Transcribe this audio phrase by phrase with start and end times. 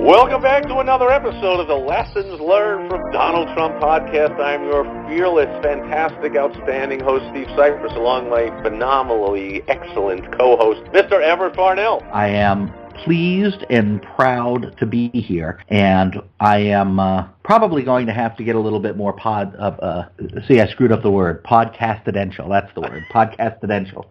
[0.00, 4.40] Welcome back to another episode of the Lessons Learned from Donald Trump podcast.
[4.40, 11.20] I'm your fearless, fantastic, outstanding host, Steve Sipress, along with my phenomenally excellent co-host, Mr.
[11.20, 12.02] Everett Farnell.
[12.14, 12.72] I am
[13.04, 18.42] pleased and proud to be here, and I am uh, probably going to have to
[18.42, 19.54] get a little bit more pod.
[19.54, 20.08] Uh, uh,
[20.48, 21.44] see, I screwed up the word.
[21.44, 22.48] Podcastidential.
[22.48, 23.04] That's the word.
[23.12, 24.06] Podcastidential.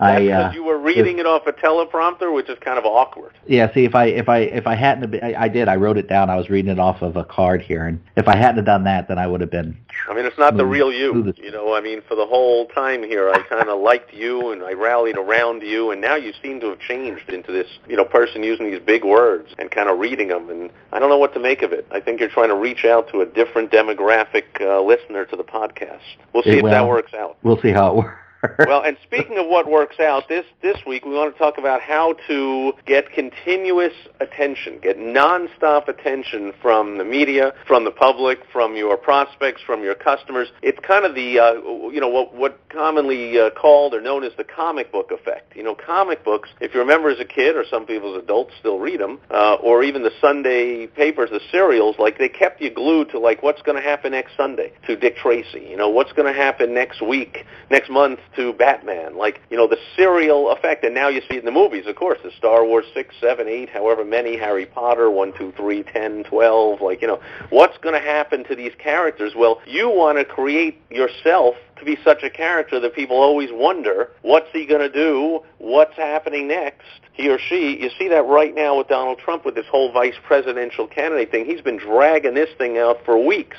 [0.00, 3.32] That's because uh, you were reading it off a teleprompter, which is kind of awkward.
[3.46, 3.72] Yeah.
[3.74, 5.68] See, if I if I if I hadn't, been, I, I did.
[5.68, 6.30] I wrote it down.
[6.30, 8.84] I was reading it off of a card here, and if I hadn't have done
[8.84, 9.76] that, then I would have been.
[10.08, 11.32] I mean, it's not the real you.
[11.36, 14.62] You know, I mean, for the whole time here, I kind of liked you, and
[14.62, 18.04] I rallied around you, and now you seem to have changed into this, you know,
[18.04, 21.34] person using these big words and kind of reading them, and I don't know what
[21.34, 21.86] to make of it.
[21.90, 25.44] I think you're trying to reach out to a different demographic uh, listener to the
[25.44, 26.00] podcast.
[26.32, 27.36] We'll see it, if well, that works out.
[27.42, 28.16] We'll see how it works
[28.60, 31.80] well, and speaking of what works out, this this week we want to talk about
[31.82, 38.76] how to get continuous attention, get nonstop attention from the media, from the public, from
[38.76, 40.48] your prospects, from your customers.
[40.62, 41.52] It's kind of the uh,
[41.90, 45.54] you know what what commonly uh, called or known as the comic book effect.
[45.54, 46.48] You know, comic books.
[46.60, 49.54] If you remember as a kid, or some people as adults still read them, uh,
[49.54, 53.60] or even the Sunday papers, the serials, like they kept you glued to like what's
[53.62, 55.66] going to happen next Sunday to Dick Tracy.
[55.68, 59.66] You know, what's going to happen next week, next month to Batman, like you know
[59.66, 60.84] the serial effect.
[60.84, 63.48] And now you see it in the movies, of course, the Star Wars six, seven,
[63.48, 66.80] eight, however many, Harry Potter one, two, three, ten, twelve.
[66.80, 67.20] Like you know,
[67.50, 69.32] what's going to happen to these characters?
[69.36, 74.10] Well, you want to create yourself to be such a character that people always wonder,
[74.22, 75.40] what's he going to do?
[75.58, 76.84] What's happening next?
[77.12, 77.78] He or she.
[77.82, 81.46] You see that right now with Donald Trump with this whole vice presidential candidate thing.
[81.46, 83.56] He's been dragging this thing out for weeks.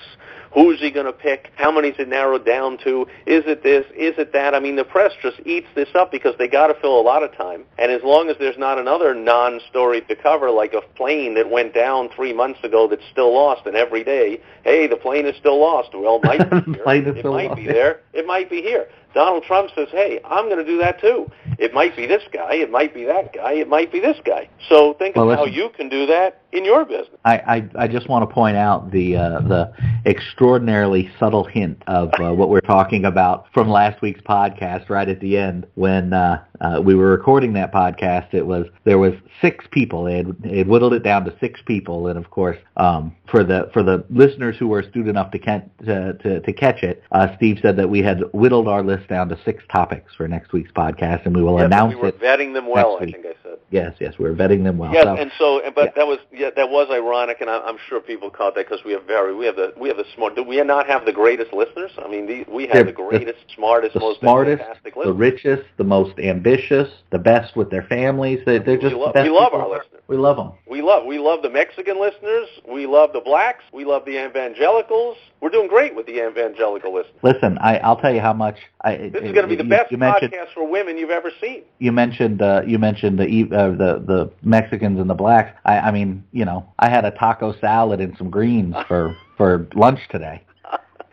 [0.53, 1.49] Who's he going to pick?
[1.55, 3.07] How many is it narrowed down to?
[3.25, 3.85] Is it this?
[3.95, 4.53] Is it that?
[4.53, 7.23] I mean, the press just eats this up because they got to fill a lot
[7.23, 7.63] of time.
[7.77, 11.73] And as long as there's not another non-story to cover, like a plane that went
[11.73, 15.59] down three months ago that's still lost, and every day, hey, the plane is still
[15.59, 15.89] lost.
[15.93, 16.83] Well, it might be here.
[17.15, 17.55] it might lost.
[17.55, 18.01] be there.
[18.13, 18.87] It might be here.
[19.13, 21.29] Donald Trump says, hey, I'm going to do that too.
[21.57, 22.55] It might be this guy.
[22.55, 23.53] It might be that guy.
[23.53, 24.49] It might be this guy.
[24.69, 27.19] So think well, of how you can do that in your business.
[27.25, 29.73] I, I, I just want to point out the uh, the
[30.05, 35.19] extraordinarily subtle hint of uh, what we're talking about from last week's podcast right at
[35.19, 38.33] the end when uh, uh, we were recording that podcast.
[38.33, 40.05] It was there was six people.
[40.05, 43.81] It had whittled it down to six people, and of course, um, for the for
[43.81, 47.57] the listeners who were astute enough to, catch to, to, to catch it, uh, Steve
[47.63, 51.25] said that we had whittled our list down to six topics for next week's podcast,
[51.25, 52.19] and we will yes, announce we were it.
[52.19, 52.97] vetting them well.
[53.01, 53.25] I think
[53.71, 54.93] Yes, yes, we're vetting them well.
[54.93, 55.91] Yes, so, and so, but yeah.
[55.95, 58.91] that was yeah, that was ironic, and I, am sure people caught that because we
[58.91, 60.35] have very we have the we have the smart.
[60.35, 61.91] Do we not have the greatest listeners?
[61.97, 65.15] I mean, the, we have They're, the greatest, the, smartest, the most smartest, fantastic listeners.
[65.15, 68.39] the richest, the most ambitious, the best with their families.
[68.45, 70.01] They, they're just we, lo- the best we love our listeners.
[70.09, 70.51] We love them.
[70.67, 72.49] We love we love the Mexican listeners.
[72.69, 73.63] We love the blacks.
[73.71, 75.15] We love the evangelicals.
[75.39, 77.15] We're doing great with the evangelical listeners.
[77.23, 78.57] Listen, I, I'll tell you how much.
[78.81, 81.31] I, this is going to be the you, best you podcast for women you've ever
[81.39, 81.63] seen.
[81.79, 85.57] You mentioned uh, you mentioned the uh, the the Mexicans and the blacks.
[85.65, 89.67] I, I mean, you know, I had a taco salad and some greens for for
[89.75, 90.43] lunch today.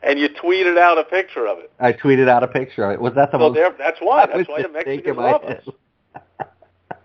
[0.02, 1.72] and you tweeted out a picture of it.
[1.80, 3.00] I tweeted out a picture of it.
[3.00, 3.54] Was that the so most?
[3.54, 4.26] There, that's why.
[4.26, 5.64] That's why the Mexicans love us.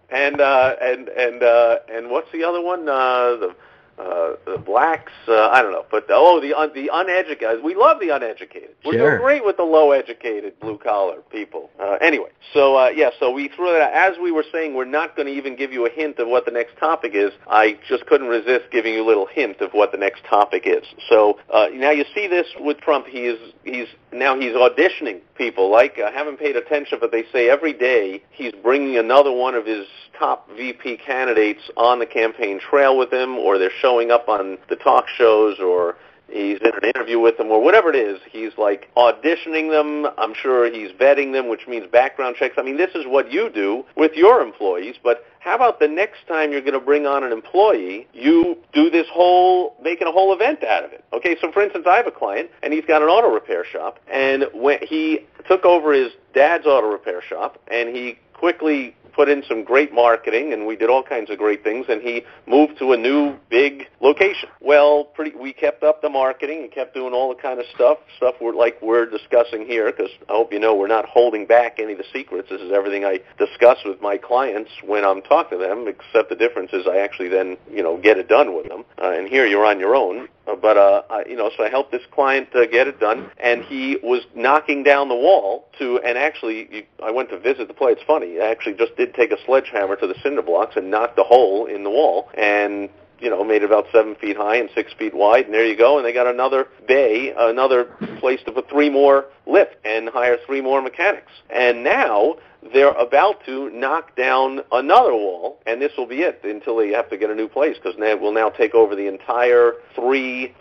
[0.09, 2.87] and uh, and and uh, and what's the other one?
[2.87, 3.55] Uh, the
[3.99, 5.11] uh, the blacks.
[5.27, 7.63] Uh, I don't know, but oh, the un, the uneducated.
[7.63, 8.71] We love the uneducated.
[8.85, 9.09] We're sure.
[9.11, 11.69] doing great with the low-educated, blue-collar people.
[11.79, 13.93] Uh, anyway, so uh, yeah, so we threw that.
[13.93, 14.13] Out.
[14.13, 16.45] As we were saying, we're not going to even give you a hint of what
[16.45, 17.31] the next topic is.
[17.47, 20.83] I just couldn't resist giving you a little hint of what the next topic is.
[21.09, 23.07] So uh, now you see this with Trump.
[23.07, 25.71] He is he's now he's auditioning people.
[25.71, 29.65] Like I haven't paid attention, but they say every day he's bringing another one of
[29.65, 29.85] his
[30.17, 34.75] top VP candidates on the campaign trail with him, or they're showing up on the
[34.75, 35.95] talk shows, or
[36.27, 38.19] he's in an interview with them, or whatever it is.
[38.31, 40.11] He's like auditioning them.
[40.17, 42.55] I'm sure he's vetting them, which means background checks.
[42.57, 46.25] I mean, this is what you do with your employees, but how about the next
[46.27, 50.33] time you're going to bring on an employee, you do this whole, making a whole
[50.33, 51.03] event out of it.
[51.11, 53.99] Okay, so for instance, I have a client, and he's got an auto repair shop,
[54.09, 59.43] and when he took over his dad's auto repair shop, and he quickly put in
[59.47, 62.93] some great marketing and we did all kinds of great things and he moved to
[62.93, 64.49] a new big location.
[64.61, 67.99] Well, pretty we kept up the marketing and kept doing all the kind of stuff,
[68.17, 71.79] stuff we're like we're discussing here because I hope you know we're not holding back
[71.79, 72.49] any of the secrets.
[72.49, 76.35] This is everything I discuss with my clients when I'm talking to them, except the
[76.35, 78.85] difference is I actually then, you know, get it done with them.
[79.01, 80.27] Uh, and here you're on your own.
[80.47, 83.31] Uh, but uh, I, you know, so I helped this client uh, get it done,
[83.41, 85.99] and he was knocking down the wall to.
[86.05, 87.95] And actually, you, I went to visit the place.
[87.97, 88.39] It's funny.
[88.41, 91.65] I actually just did take a sledgehammer to the cinder blocks and knocked a hole
[91.65, 92.89] in the wall, and
[93.19, 95.77] you know, made it about seven feet high and six feet wide, and there you
[95.77, 95.97] go.
[95.97, 97.85] And they got another bay, another
[98.19, 101.31] place to put three more lift and hire three more mechanics.
[101.49, 102.35] And now
[102.71, 107.09] they're about to knock down another wall, and this will be it until they have
[107.09, 110.53] to get a new place because they will now take over the entire three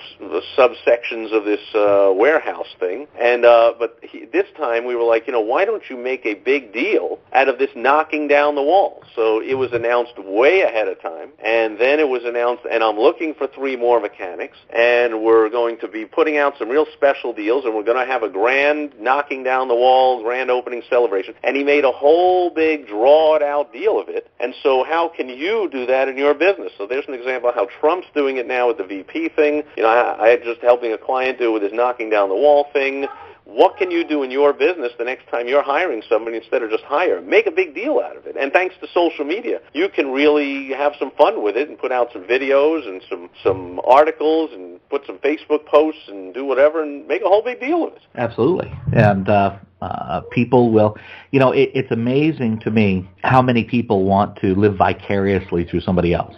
[0.57, 3.07] subsections of this uh, warehouse thing.
[3.21, 6.27] And uh, but he, this time we were like, you know, why don't you make
[6.27, 9.03] a big deal out of this knocking down the wall?
[9.15, 12.99] So it was announced way ahead of time, and then it was announced, and I'm
[12.99, 17.33] looking for three more mechanics, and we're going to be putting out some real special
[17.33, 21.35] deals, and we're going to have a grand knocking down the wall, grand opening celebration.
[21.45, 24.31] And he made a whole big drawn out deal of it.
[24.41, 26.73] And so how can you do that in your business?
[26.79, 29.63] So there's an example of how Trump's doing it now with the VP thing.
[29.77, 32.67] You know, I, I just helping a client do with his knocking down the wall
[32.73, 33.07] thing.
[33.45, 36.71] What can you do in your business the next time you're hiring somebody instead of
[36.71, 37.21] just hire?
[37.21, 38.37] Make a big deal out of it.
[38.37, 41.91] And thanks to social media, you can really have some fun with it and put
[41.91, 46.83] out some videos and some some articles and put some Facebook posts and do whatever
[46.83, 48.03] and make a whole big deal of it.
[48.15, 48.73] Absolutely.
[48.93, 50.97] And uh, uh, people will,
[51.31, 55.81] you know, it, it's amazing to me how many people want to live vicariously through
[55.81, 56.35] somebody else.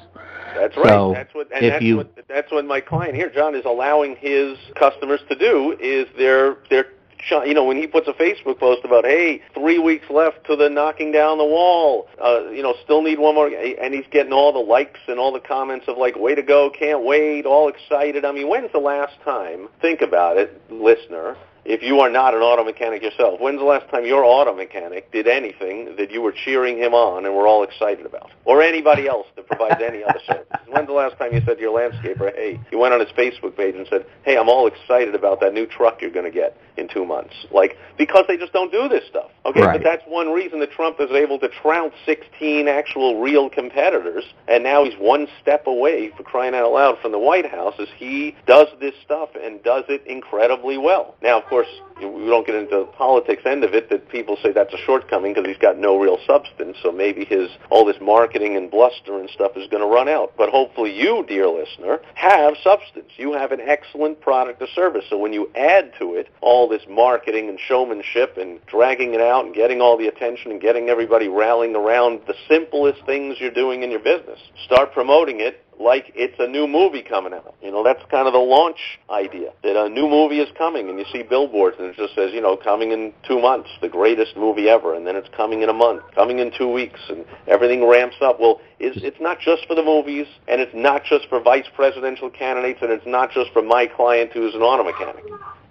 [0.54, 0.86] That's right.
[0.86, 4.16] So that's what and that's you, what that's what my client here, John, is allowing
[4.16, 6.86] his customers to do is they're they're
[7.30, 10.68] you know, when he puts a Facebook post about, hey, three weeks left to the
[10.68, 14.52] knocking down the wall, uh, you know, still need one more, and he's getting all
[14.52, 18.24] the likes and all the comments of like, way to go, can't wait, all excited.
[18.24, 22.40] I mean, when's the last time, think about it, listener, if you are not an
[22.40, 26.32] auto mechanic yourself, when's the last time your auto mechanic did anything that you were
[26.32, 28.30] cheering him on and were all excited about?
[28.44, 30.46] Or anybody else that provides any other service?
[30.68, 33.56] When's the last time you said to your landscaper, hey, you went on his Facebook
[33.56, 36.56] page and said, hey, I'm all excited about that new truck you're going to get
[36.76, 37.34] in two months?
[37.50, 39.30] Like, because they just don't do this stuff.
[39.46, 39.80] Okay, right.
[39.80, 44.64] but that's one reason that Trump is able to trounce 16 actual real competitors, and
[44.64, 48.34] now he's one step away, for crying out loud, from the White House, as he
[48.46, 51.14] does this stuff and does it incredibly well.
[51.22, 51.68] Now, of course,
[52.00, 55.32] we don't get into the politics end of it that people say that's a shortcoming
[55.32, 56.76] because he's got no real substance.
[56.82, 60.32] So maybe his all this marketing and bluster and stuff is going to run out.
[60.36, 63.10] But hopefully you, dear listener, have substance.
[63.16, 65.04] You have an excellent product or service.
[65.08, 69.44] So when you add to it all this marketing and showmanship and dragging it out
[69.44, 73.84] and getting all the attention and getting everybody rallying around the simplest things you're doing
[73.84, 77.54] in your business, start promoting it like it's a new movie coming out.
[77.62, 80.98] You know, that's kind of the launch idea, that a new movie is coming, and
[80.98, 84.36] you see billboards, and it just says, you know, coming in two months, the greatest
[84.36, 87.86] movie ever, and then it's coming in a month, coming in two weeks, and everything
[87.86, 88.40] ramps up.
[88.40, 92.30] Well, it's, it's not just for the movies, and it's not just for vice presidential
[92.30, 95.24] candidates, and it's not just for my client who's an auto mechanic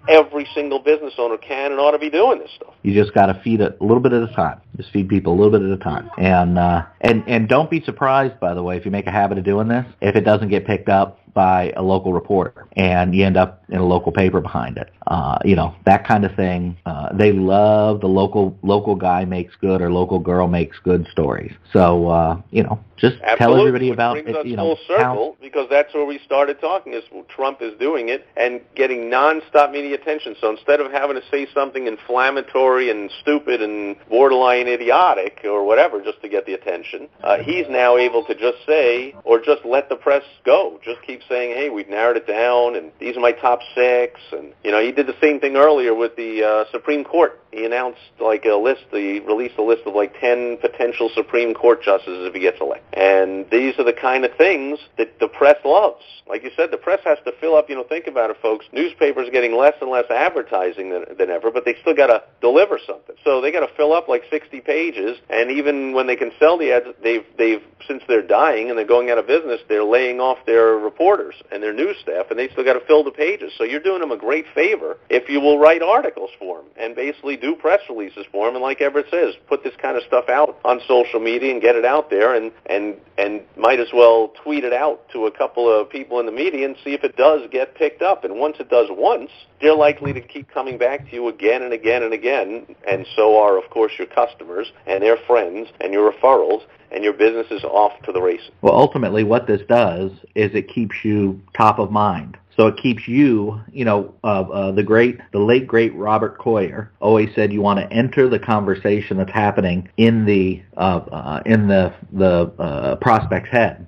[0.07, 2.73] every single business owner can and ought to be doing this stuff.
[2.83, 4.61] You just got to feed it a little bit at a time.
[4.77, 7.81] Just feed people a little bit at a time, and uh, and and don't be
[7.81, 10.49] surprised, by the way, if you make a habit of doing this, if it doesn't
[10.49, 14.39] get picked up by a local reporter and you end up in a local paper
[14.39, 14.91] behind it.
[15.07, 16.77] Uh, you know, that kind of thing.
[16.85, 21.53] Uh, they love the local local guy makes good or local girl makes good stories.
[21.71, 23.37] So, uh, you know, just Absolutely.
[23.37, 24.35] tell everybody Which about brings it.
[24.35, 26.93] Us you know, know, full circle how, because that's where we started talking.
[26.93, 30.35] Is Trump is doing it and getting nonstop media attention.
[30.39, 36.01] So instead of having to say something inflammatory and stupid and borderline idiotic or whatever
[36.01, 39.89] just to get the attention, uh, he's now able to just say or just let
[39.89, 40.79] the press go.
[40.83, 44.19] Just keep saying, hey, we've narrowed it down, and these are my top six.
[44.31, 47.39] And you know, he did the same thing earlier with the uh, Supreme Court.
[47.51, 48.85] He announced like a list.
[48.91, 52.99] He released a list of like ten potential Supreme Court justices if he gets elected.
[52.99, 56.03] And these are the kind of things that the press loves.
[56.27, 57.69] Like you said, the press has to fill up.
[57.69, 58.65] You know, think about it, folks.
[58.73, 62.79] Newspapers getting less and less advertising than, than ever, but they still got to deliver
[62.87, 63.15] something.
[63.23, 65.17] So they got to fill up like 60 pages.
[65.29, 68.85] And even when they can sell the ads, they've they've since they're dying and they're
[68.85, 71.12] going out of business, they're laying off their reporters
[71.51, 73.51] and their news staff, and they still got to fill the pages.
[73.57, 76.95] So you're doing them a great favor if you will write articles for them and
[76.95, 78.55] basically do press releases for them.
[78.55, 81.75] And like Everett says, put this kind of stuff out on social media and get
[81.75, 85.69] it out there, and and and might as well tweet it out to a couple
[85.69, 88.23] of people in the media and see if it does get picked up.
[88.23, 89.29] And once it does once,
[89.61, 93.37] they're likely to keep coming back to you again and again and again and so
[93.37, 96.61] are, of course, your customers and their friends and your referrals,
[96.93, 98.51] and your business is off to the races.
[98.61, 102.37] Well, ultimately, what this does is it keeps you top of mind.
[102.55, 106.91] So it keeps you, you know, uh, uh, the great, the late great Robert Collier
[106.99, 111.67] always said you want to enter the conversation that's happening in the uh, uh, in
[111.67, 113.87] the the uh, prospect's head.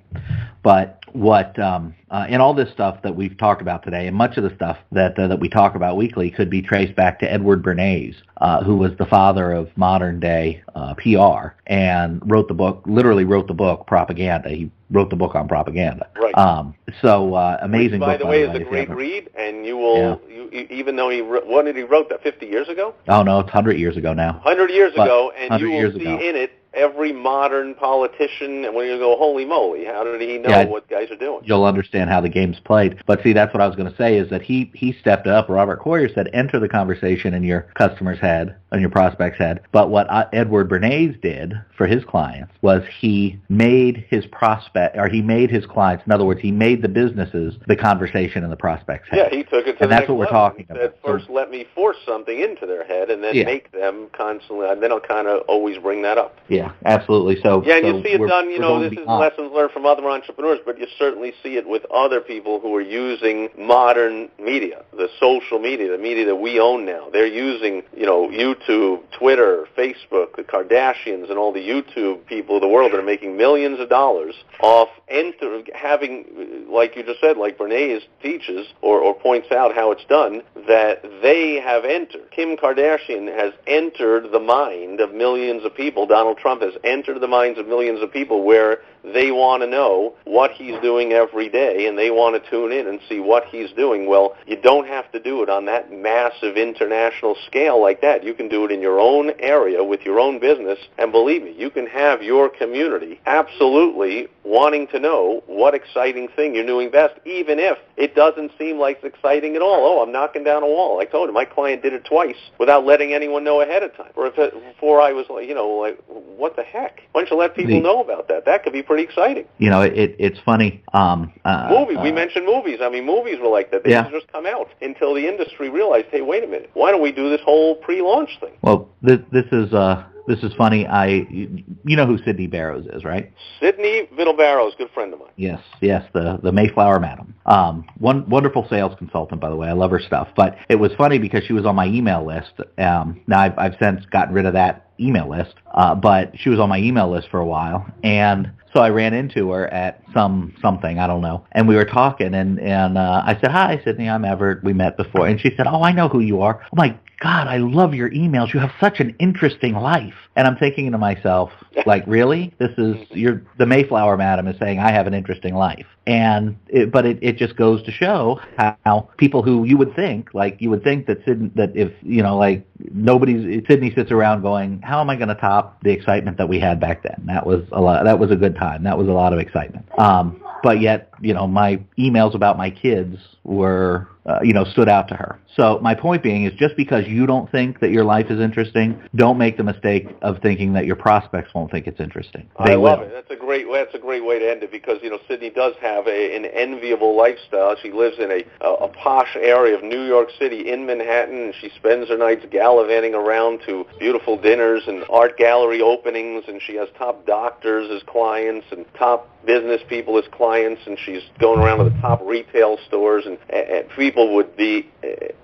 [0.64, 4.36] But what um, uh, and all this stuff that we've talked about today, and much
[4.36, 7.32] of the stuff that uh, that we talk about weekly could be traced back to
[7.32, 12.54] Edward Bernays, uh, who was the father of modern day uh, PR and wrote the
[12.54, 14.50] book, literally wrote the book Propaganda.
[14.50, 16.08] He wrote the book on propaganda.
[16.16, 16.36] Right.
[16.36, 18.00] Um, so uh, amazing.
[18.00, 20.34] Which, by book, the way, by is a great read, and you will, Yeah.
[20.52, 22.22] you, even though he, wrote- when did he wrote that?
[22.22, 22.94] 50 years ago?
[23.08, 24.34] Oh no, it's hundred years ago now.
[24.44, 26.18] 100 years But ago, and you will see ago.
[26.18, 30.50] in it every modern politician, and when you go, holy moly, how did he know
[30.50, 31.40] Yeah, what guys are doing?
[31.44, 33.02] You'll understand how the game's played.
[33.06, 35.48] But see, that's what I was going to say is that he he stepped up.
[35.48, 39.60] Robert Collier said, enter the conversation in your customer's head, in your prospect's head.
[39.72, 45.08] But what uh, Edward Bernays did for his clients was he made his prospect, or
[45.08, 46.04] he made his clients.
[46.06, 49.28] In other words, he made the businesses the conversation in the prospect's head.
[49.32, 50.38] Yeah, he took it to And that's what we're level.
[50.40, 50.82] talking he about.
[50.82, 53.44] Said, So- first, let me force something into their head, and then Yeah.
[53.44, 54.68] make them constantly.
[54.68, 56.36] And then I'll kind of always bring that up.
[56.48, 57.40] Yeah, absolutely.
[57.42, 58.50] So Yeah, and so you see it done.
[58.50, 61.84] You know, this is lessons learned from other entrepreneurs, but you certainly see it with
[61.92, 66.84] other people who are using modern media, the social media, the media that we own
[66.84, 67.08] now.
[67.12, 72.62] They're using, you know, YouTube, Twitter, Facebook, the Kardashians, and all the YouTube people of
[72.62, 77.36] the world that are making millions of dollars off enter having, like you just said,
[77.36, 82.25] like Bernays teaches or, or points out how it's done, that they have entered.
[82.36, 86.06] Kim Kardashian has entered the mind of millions of people.
[86.06, 88.82] Donald Trump has entered the minds of millions of people where
[89.12, 92.86] they want to know what he's doing every day and they want to tune in
[92.86, 94.08] and see what he's doing.
[94.08, 98.24] Well, you don't have to do it on that massive international scale like that.
[98.24, 101.54] You can do it in your own area with your own business and believe me,
[101.56, 107.14] you can have your community absolutely wanting to know what exciting thing you're doing best
[107.24, 109.84] even if it doesn't seem like it's exciting at all.
[109.84, 111.00] Oh, I'm knocking down a wall.
[111.00, 114.12] I told him my client did it twice without letting anyone know ahead of time.
[114.14, 117.02] Or if it, before I was like, you know, like what the heck?
[117.12, 118.44] Why don't you let people know about that?
[118.44, 119.44] That could be pretty exciting.
[119.58, 120.82] You know, it, it's funny.
[120.92, 121.98] Um, uh, Movies.
[122.02, 122.78] we uh, mentioned movies.
[122.82, 123.84] I mean, movies were like that.
[123.84, 124.08] They Yeah.
[124.10, 127.30] just come out until the industry realized, hey, wait a minute, why don't we do
[127.30, 128.52] this whole pre-launch thing?
[128.62, 130.86] Well, this, this is uh, this is funny.
[130.86, 133.32] I you, know who Sydney Barrows is, right?
[133.60, 135.28] Sidney Vittlebarrow is a good friend of mine.
[135.36, 137.34] Yes, yes, the the Mayflower Madam.
[137.46, 139.68] Um, one wonderful sales consultant, by the way.
[139.68, 140.28] I love her stuff.
[140.36, 142.52] But it was funny because she was on my email list.
[142.78, 146.58] Um, now I've I've since gotten rid of that email list, uh, but she was
[146.58, 150.54] on my email list for a while, and so I ran into her at some
[150.62, 154.08] something I don't know, and we were talking, and and uh, I said, "Hi, Sydney,
[154.08, 154.64] I'm Everett.
[154.64, 156.62] We met before," and she said, "Oh, I know who you are.
[156.64, 158.52] Oh my God, I love your emails.
[158.52, 161.50] You have such an interesting life." And I'm thinking to myself,
[161.84, 162.54] like, really?
[162.58, 166.90] This is you're the Mayflower Madam is saying I have an interesting life, and it,
[166.90, 170.70] but it it just goes to show how people who you would think like you
[170.70, 175.00] would think that Sydney that if you know like nobody's Sydney sits around going, how
[175.00, 177.24] am I going to top the excitement that we had back then?
[177.26, 178.04] That was a lot.
[178.04, 178.84] That was a good time.
[178.84, 179.86] That was a lot of excitement.
[179.98, 184.64] Um, Um, but yet, you know, my emails about my kids were, uh, you know,
[184.64, 185.38] stood out to her.
[185.54, 189.00] So my point being is just because you don't think that your life is interesting,
[189.14, 192.48] don't make the mistake of thinking that your prospects won't think it's interesting.
[192.64, 193.06] They I love will.
[193.06, 193.12] it.
[193.12, 193.66] That's a great.
[193.72, 196.44] That's a great way to end it because you know Sydney does have a, an
[196.44, 197.76] enviable lifestyle.
[197.82, 201.54] She lives in a, a a posh area of New York City in Manhattan, and
[201.60, 206.74] she spends her nights gallivanting around to beautiful dinners and art gallery openings, and she
[206.76, 211.78] has top doctors as clients and top business people as clients, and she's going around
[211.78, 214.90] to the top retail stores, and, and people would be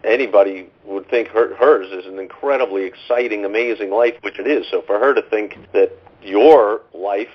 [0.05, 4.67] anybody would think her, hers is an incredibly exciting, amazing life, which it is.
[4.71, 5.93] So for her to think that
[6.23, 7.29] your life,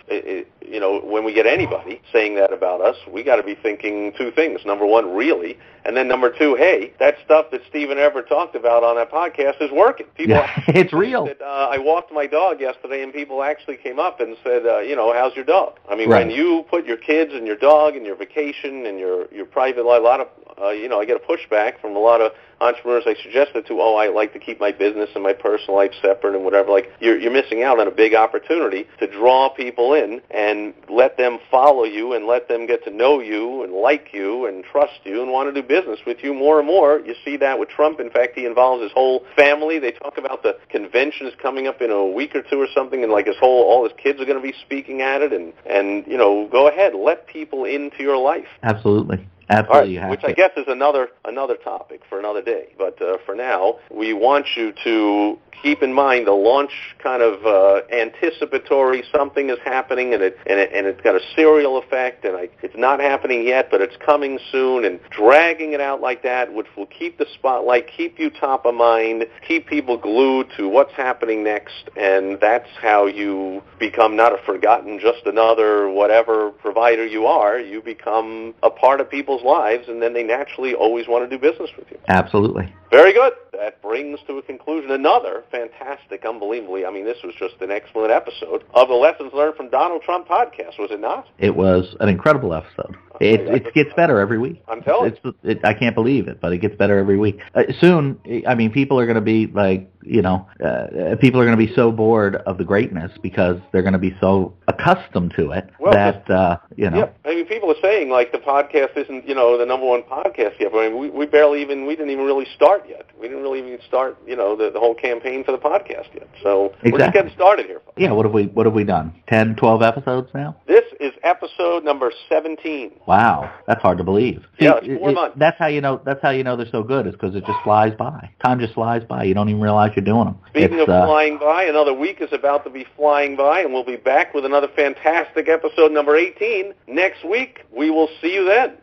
[0.67, 4.13] you know, when we get anybody saying that about us, we got to be thinking
[4.17, 4.61] two things.
[4.65, 5.57] Number one, really,
[5.87, 9.61] and then number two, hey, that stuff that Stephen ever talked about on that podcast
[9.61, 10.05] is working.
[10.15, 11.25] People Yeah, it's real.
[11.25, 14.79] That, uh, I walked my dog yesterday, and people actually came up and said, uh,
[14.79, 15.79] you know, how's your dog?
[15.89, 16.27] I mean, Right.
[16.27, 19.85] when you put your kids and your dog and your vacation and your your private
[19.85, 20.27] life, a lot of,
[20.61, 23.79] uh, you know, I get a pushback from a lot of entrepreneurs I suggested to,
[23.79, 26.71] oh, I like to keep my business and my personal life separate and whatever.
[26.71, 30.56] Like, you're you're missing out on a big opportunity to draw people in and
[30.89, 34.63] let them follow you and let them get to know you and like you and
[34.63, 36.99] trust you and want to do business with you more and more.
[36.99, 37.99] You see that with Trump.
[37.99, 39.79] In fact, he involves his whole family.
[39.79, 43.11] They talk about the conventions coming up in a week or two or something, and
[43.11, 45.33] like his whole all his kids are going to be speaking at it.
[45.33, 48.47] And and you know, go ahead, let people into your life.
[48.63, 49.27] Absolutely.
[49.49, 52.73] Absolutely, which I guess is another another topic for another day.
[52.77, 57.45] But uh, for now, we want you to keep in mind the launch kind of
[57.45, 62.25] uh, anticipatory something is happening and it and it and it's got a serial effect
[62.25, 66.23] and I, it's not happening yet but it's coming soon and dragging it out like
[66.23, 70.67] that which will keep the spotlight keep you top of mind keep people glued to
[70.67, 77.05] what's happening next and that's how you become not a forgotten just another whatever provider
[77.05, 81.29] you are you become a part of people's lives and then they naturally always want
[81.29, 81.97] to do business with you.
[82.07, 83.33] Absolutely very good.
[83.53, 88.11] That brings to a conclusion another fantastic, unbelievably, I mean, this was just an excellent
[88.11, 91.27] episode of the Lessons Learned from Donald Trump podcast, was it not?
[91.39, 92.95] It was an incredible episode.
[93.19, 94.61] It, it gets better every week.
[94.67, 97.39] I'm telling it's, it, I can't believe it, but it gets better every week.
[97.55, 101.45] Uh, soon, I mean, people are going to be like, you know, uh, people are
[101.45, 105.33] going to be so bored of the greatness because they're going to be so accustomed
[105.35, 106.99] to it well, that, uh, you know.
[106.99, 110.03] Yeah, I mean, people are saying like the podcast isn't, you know, the number one
[110.03, 110.71] podcast yet.
[110.73, 113.05] I mean, we, we barely even, we didn't even really start yet.
[113.19, 116.29] We didn't really even start, you know, the, the whole campaign for the podcast yet.
[116.43, 116.91] So exactly.
[116.91, 117.79] we're just getting started here.
[117.79, 117.97] Folks.
[117.97, 118.11] Yeah.
[118.11, 119.13] What have we, what have we done?
[119.27, 120.57] Ten, twelve episodes now?
[120.67, 122.91] This is episode number 17.
[123.07, 124.41] Wow, that's hard to believe.
[124.59, 125.35] See, yeah, it's four it, months.
[125.39, 126.01] That's how you know.
[126.03, 127.07] That's how you know they're so good.
[127.07, 128.31] Is because it just flies by.
[128.43, 129.23] Time just flies by.
[129.23, 130.39] You don't even realize you're doing them.
[130.49, 133.73] Speaking it's, of uh, flying by, another week is about to be flying by, and
[133.73, 137.59] we'll be back with another fantastic episode number 18 next week.
[137.71, 138.77] We will see you then.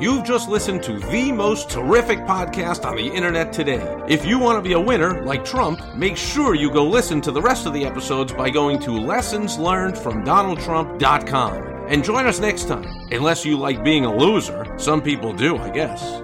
[0.00, 4.02] You've just listened to the most terrific podcast on the internet today.
[4.08, 7.30] If you want to be a winner like Trump, make sure you go listen to
[7.30, 11.62] the rest of the episodes by going to lessonslearnedfromdonaldtrump.com.
[11.88, 14.74] And join us next time, unless you like being a loser.
[14.78, 16.22] Some people do, I guess.